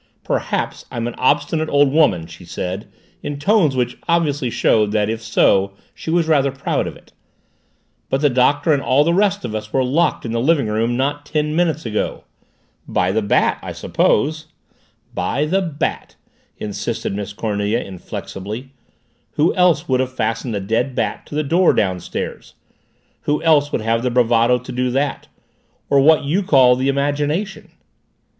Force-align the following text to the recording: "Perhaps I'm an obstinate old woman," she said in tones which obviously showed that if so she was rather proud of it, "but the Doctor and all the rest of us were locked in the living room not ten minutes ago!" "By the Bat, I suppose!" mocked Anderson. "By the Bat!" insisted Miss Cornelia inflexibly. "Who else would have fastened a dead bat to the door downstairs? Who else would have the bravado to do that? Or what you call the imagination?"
"Perhaps 0.23 0.85
I'm 0.89 1.05
an 1.07 1.13
obstinate 1.19 1.69
old 1.69 1.91
woman," 1.91 2.25
she 2.25 2.43
said 2.43 2.87
in 3.21 3.37
tones 3.37 3.75
which 3.75 3.99
obviously 4.09 4.49
showed 4.49 4.91
that 4.93 5.11
if 5.11 5.21
so 5.21 5.73
she 5.93 6.09
was 6.09 6.27
rather 6.27 6.49
proud 6.51 6.87
of 6.87 6.95
it, 6.97 7.13
"but 8.09 8.19
the 8.21 8.27
Doctor 8.31 8.73
and 8.73 8.81
all 8.81 9.03
the 9.03 9.13
rest 9.13 9.45
of 9.45 9.53
us 9.53 9.71
were 9.71 9.83
locked 9.83 10.25
in 10.25 10.31
the 10.31 10.41
living 10.41 10.65
room 10.67 10.97
not 10.97 11.23
ten 11.23 11.55
minutes 11.55 11.85
ago!" 11.85 12.23
"By 12.87 13.11
the 13.11 13.21
Bat, 13.21 13.59
I 13.61 13.73
suppose!" 13.73 14.47
mocked 14.47 14.65
Anderson. 14.65 15.07
"By 15.13 15.45
the 15.45 15.61
Bat!" 15.61 16.15
insisted 16.57 17.13
Miss 17.13 17.31
Cornelia 17.31 17.77
inflexibly. 17.81 18.71
"Who 19.33 19.53
else 19.53 19.87
would 19.87 19.99
have 19.99 20.11
fastened 20.17 20.55
a 20.55 20.59
dead 20.59 20.95
bat 20.95 21.27
to 21.27 21.35
the 21.35 21.43
door 21.43 21.73
downstairs? 21.73 22.55
Who 23.25 23.43
else 23.43 23.71
would 23.71 23.81
have 23.81 24.01
the 24.01 24.09
bravado 24.09 24.57
to 24.57 24.71
do 24.71 24.89
that? 24.89 25.27
Or 25.91 25.99
what 25.99 26.23
you 26.25 26.41
call 26.41 26.75
the 26.75 26.89
imagination?" 26.89 27.69